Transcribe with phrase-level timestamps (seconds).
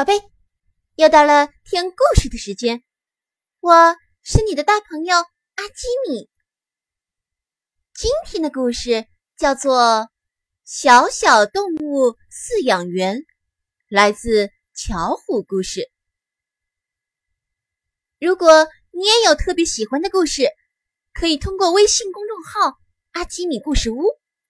[0.00, 0.18] 宝贝，
[0.94, 2.82] 又到了听故事的时间，
[3.60, 6.30] 我是你的大朋友阿基米。
[7.92, 9.78] 今天的故事叫做
[10.64, 13.16] 《小小动物饲养员》，
[13.90, 15.90] 来自巧虎故事。
[18.18, 20.48] 如果你也有特别喜欢的故事，
[21.12, 22.78] 可以通过微信公众号
[23.12, 24.02] “阿基米故事屋”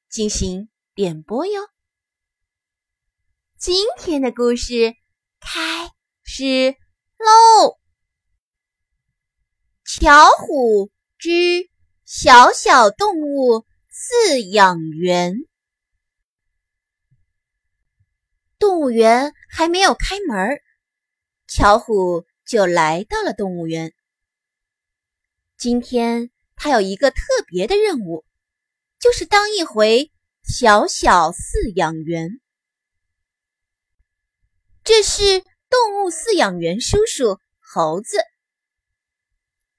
[0.08, 1.68] 进行点播哟。
[3.58, 4.99] 今天的故事。
[5.40, 5.90] 开
[6.22, 6.76] 始
[7.18, 7.78] 喽！
[9.84, 11.68] 巧虎之
[12.04, 15.34] 小小动物饲养员。
[18.58, 20.60] 动物园还没有开门，
[21.46, 23.92] 巧虎就来到了动物园。
[25.56, 28.24] 今天他有一个特别的任务，
[28.98, 32.40] 就是当一回小小饲养员。
[34.92, 38.18] 这是动物饲养员叔叔猴子，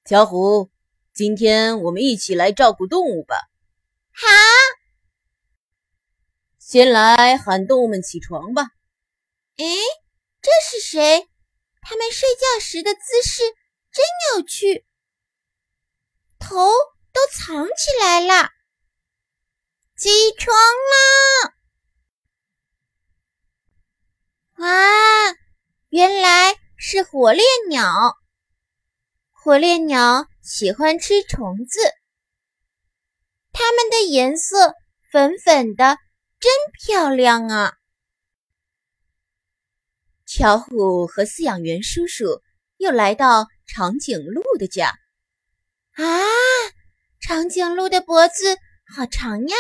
[0.06, 0.72] 巧虎，
[1.14, 3.36] 今天我们一起来照顾动物吧。
[4.14, 4.26] 好，
[6.58, 8.70] 先来喊动物们起床吧。
[9.58, 9.66] 哎，
[10.42, 11.28] 这是谁？
[11.82, 13.44] 他们睡觉时的姿势
[13.92, 14.06] 真
[14.38, 14.86] 有趣，
[16.39, 16.56] 头
[17.12, 18.50] 都藏起来了。
[19.98, 21.54] 起床啦！
[24.62, 24.67] 哇，
[25.90, 28.16] 原来是火烈鸟。
[29.31, 31.80] 火烈鸟喜欢吃虫子，
[33.52, 34.76] 它们的颜色
[35.12, 35.98] 粉粉的，
[36.39, 37.73] 真漂亮啊！
[40.28, 42.44] 巧虎和饲养员叔叔
[42.78, 44.94] 又来到长颈鹿的家。
[45.94, 46.06] 啊，
[47.20, 48.59] 长颈鹿的脖子
[48.95, 49.56] 好长呀！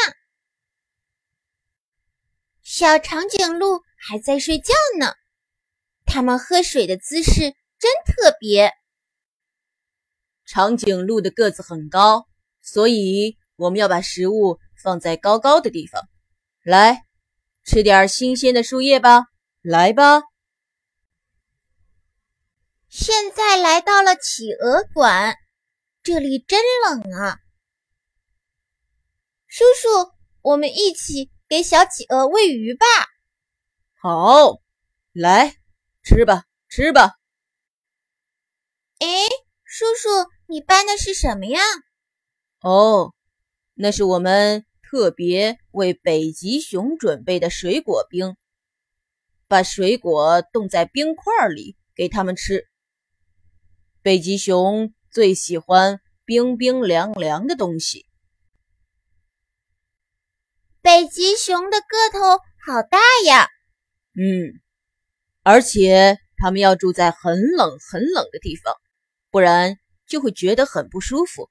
[2.61, 3.81] 小长颈鹿。
[4.03, 5.13] 还在睡觉呢，
[6.05, 7.39] 它们喝水的姿势
[7.77, 8.73] 真特别。
[10.45, 12.27] 长颈鹿的个子很高，
[12.61, 16.09] 所以我们要把食物放在高高的地方。
[16.63, 17.05] 来，
[17.63, 19.27] 吃点新鲜的树叶吧，
[19.61, 20.23] 来吧。
[22.89, 25.37] 现在来到了企鹅馆，
[26.03, 27.37] 这里真冷啊！
[29.47, 32.85] 叔叔，我们一起给小企鹅喂鱼吧。
[34.03, 34.59] 好，
[35.13, 35.57] 来
[36.01, 37.19] 吃吧，吃吧。
[38.97, 39.07] 哎，
[39.63, 40.09] 叔叔，
[40.47, 41.59] 你搬的是什么呀？
[42.61, 43.13] 哦，
[43.75, 48.35] 那是我们特别为北极熊准备的水果冰，
[49.47, 52.67] 把水果冻在冰块里给他们吃。
[54.01, 58.07] 北极熊最喜欢冰冰凉凉的东西。
[60.81, 62.97] 北极熊的个头好大
[63.27, 63.47] 呀！
[64.13, 64.59] 嗯，
[65.43, 68.75] 而且他们要住在很冷很冷的地方，
[69.29, 71.49] 不然就会觉得很不舒服。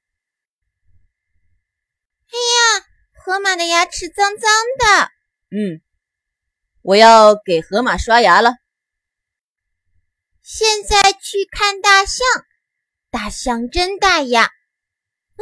[2.27, 5.11] 哎呀，河马的牙齿脏脏的。
[5.49, 5.81] 嗯，
[6.83, 8.53] 我要给河马刷牙了。
[10.43, 12.25] 现在去看大象，
[13.09, 14.51] 大象真大呀。
[15.35, 15.41] 嗯，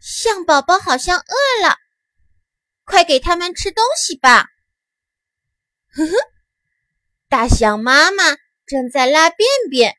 [0.00, 1.76] 象宝宝好像饿了，
[2.84, 4.46] 快给他们吃东西吧。
[5.92, 6.12] 呵呵。
[7.28, 8.22] 大象妈妈
[8.66, 9.96] 正在拉便便。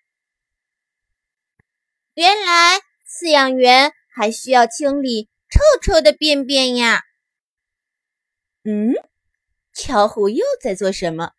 [2.13, 7.03] 原来饲养员还需要清理臭臭的便便呀。
[8.63, 8.93] 嗯，
[9.73, 11.31] 巧虎又在做什么？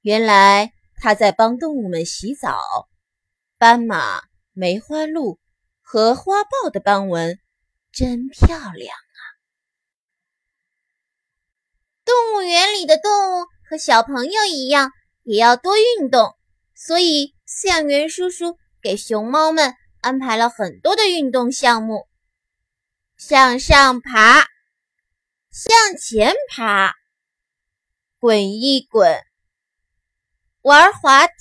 [0.00, 2.58] 原来他在帮动物们洗澡。
[3.58, 4.22] 斑马、
[4.52, 5.40] 梅花鹿
[5.80, 7.38] 和花豹的斑纹
[7.92, 9.20] 真漂亮啊！
[12.04, 14.90] 动物园里的动物和小朋友一样。
[15.24, 16.36] 也要多运动，
[16.74, 22.06] 所以饲养员叔叔给熊猫们安排了很多的运动项目：
[23.16, 24.46] 向上爬、
[25.50, 26.94] 向前爬、
[28.18, 29.18] 滚一滚、
[30.60, 31.32] 玩滑梯、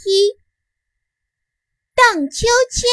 [1.93, 2.89] 荡秋千。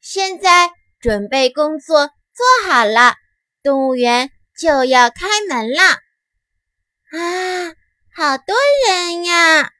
[0.00, 0.70] 现在
[1.00, 3.14] 准备工作做好了，
[3.62, 5.98] 动物园就要开门啦！
[7.10, 7.77] 啊！
[8.18, 9.72] 好多人呀！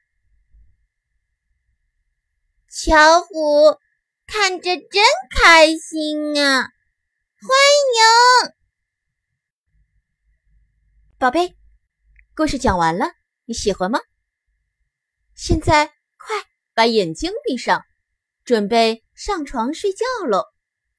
[2.69, 3.77] 巧虎
[4.25, 6.71] 看着真开心啊！
[7.41, 7.49] 欢
[7.97, 8.53] 迎，
[11.17, 11.53] 宝贝，
[12.33, 13.11] 故事讲完了，
[13.43, 13.99] 你喜欢吗？
[15.35, 16.33] 现在快
[16.73, 17.83] 把眼睛闭上，
[18.45, 20.45] 准备上床睡觉喽！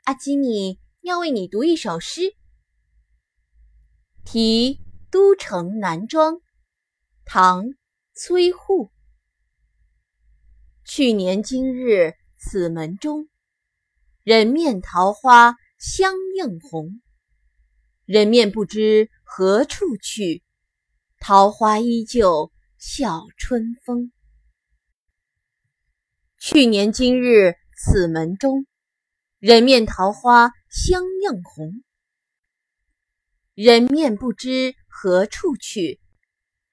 [0.04, 2.36] 阿基米要为你读一首诗，
[4.26, 4.78] 题
[5.10, 6.34] 《都城南庄》。
[7.32, 7.62] 唐
[8.12, 8.90] 崔护。
[10.84, 13.28] 去年今日此门中，
[14.24, 17.00] 人面桃花相映红。
[18.04, 20.42] 人面不知何处去，
[21.20, 24.10] 桃花依旧笑春风。
[26.36, 28.66] 去年今日此门中，
[29.38, 31.84] 人面桃花相映红。
[33.54, 36.00] 人面不知何处去，